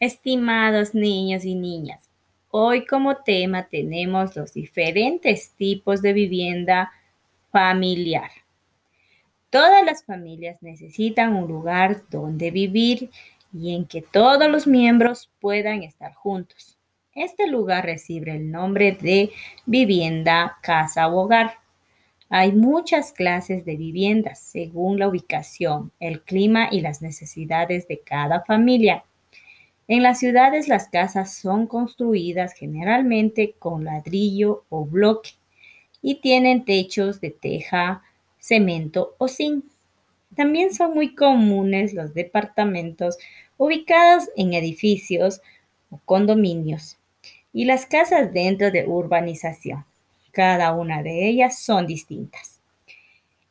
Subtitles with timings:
[0.00, 2.08] Estimados niños y niñas,
[2.52, 6.92] hoy como tema tenemos los diferentes tipos de vivienda
[7.50, 8.30] familiar.
[9.50, 13.10] Todas las familias necesitan un lugar donde vivir
[13.52, 16.78] y en que todos los miembros puedan estar juntos.
[17.12, 19.32] Este lugar recibe el nombre de
[19.66, 21.54] vivienda, casa o hogar.
[22.28, 28.44] Hay muchas clases de viviendas según la ubicación, el clima y las necesidades de cada
[28.44, 29.02] familia.
[29.90, 35.30] En las ciudades las casas son construidas generalmente con ladrillo o bloque
[36.02, 38.02] y tienen techos de teja,
[38.38, 39.64] cemento o zinc.
[40.36, 43.16] También son muy comunes los departamentos
[43.56, 45.40] ubicados en edificios
[45.88, 46.98] o condominios
[47.54, 49.86] y las casas dentro de urbanización.
[50.32, 52.60] Cada una de ellas son distintas.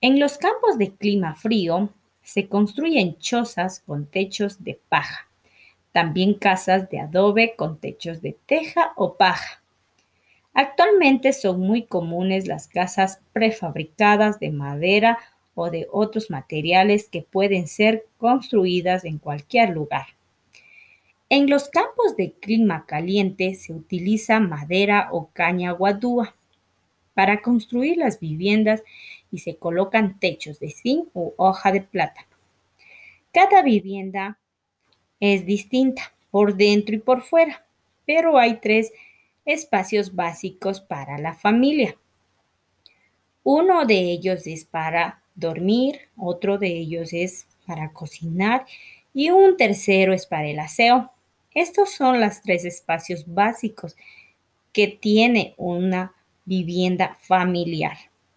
[0.00, 5.26] En los campos de clima frío se construyen chozas con techos de paja
[5.92, 9.62] también casas de adobe con techos de teja o paja.
[10.52, 15.18] Actualmente son muy comunes las casas prefabricadas de madera
[15.54, 20.06] o de otros materiales que pueden ser construidas en cualquier lugar.
[21.28, 26.34] En los campos de clima caliente se utiliza madera o caña guadúa
[27.14, 28.82] para construir las viviendas
[29.30, 32.26] y se colocan techos de zinc u hoja de plátano.
[33.32, 34.39] Cada vivienda
[35.20, 37.64] es distinta por dentro y por fuera,
[38.06, 38.92] pero hay tres
[39.44, 41.96] espacios básicos para la familia.
[43.42, 48.66] Uno de ellos es para dormir, otro de ellos es para cocinar
[49.14, 51.10] y un tercero es para el aseo.
[51.54, 53.96] Estos son los tres espacios básicos
[54.72, 57.96] que tiene una vivienda familiar.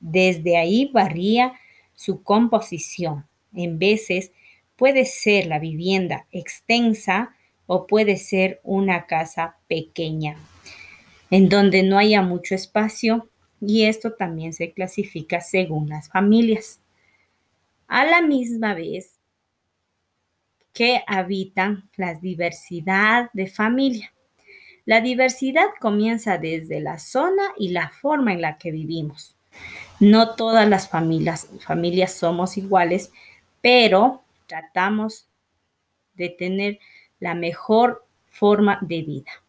[0.00, 1.52] Desde ahí varía
[1.94, 3.26] su composición.
[3.54, 4.32] En veces
[4.76, 7.34] Puede ser la vivienda extensa
[7.66, 10.36] o puede ser una casa pequeña,
[11.30, 13.28] en donde no haya mucho espacio
[13.60, 16.80] y esto también se clasifica según las familias.
[17.86, 19.18] A la misma vez
[20.74, 24.12] que habitan la diversidad de familia.
[24.84, 29.36] La diversidad comienza desde la zona y la forma en la que vivimos.
[30.00, 33.12] No todas las familias, familias somos iguales,
[33.62, 35.28] pero tratamos
[36.14, 36.78] de tener
[37.20, 39.43] la mejor forma de vida.